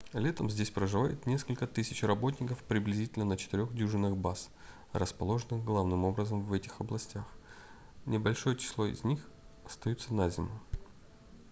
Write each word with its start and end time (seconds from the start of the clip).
летом 0.13 0.49
здесь 0.49 0.71
проживает 0.71 1.27
несколько 1.27 1.67
тысяч 1.67 2.01
работников 2.01 2.57
приблизительно 2.63 3.23
на 3.23 3.37
четырех 3.37 3.71
дюжинах 3.75 4.17
баз 4.17 4.49
расположенных 4.93 5.63
главным 5.63 6.05
образом 6.05 6.41
в 6.41 6.51
этих 6.53 6.81
областях 6.81 7.25
небольшое 8.07 8.57
число 8.57 8.87
из 8.87 9.03
них 9.03 9.19
остаются 9.67 10.11
на 10.15 10.27
зиму 10.31 10.59